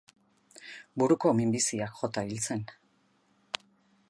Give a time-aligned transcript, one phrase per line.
[1.03, 2.65] Buruko minbiziak jota hil zen.